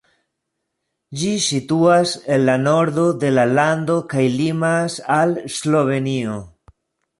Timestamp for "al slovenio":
5.19-6.43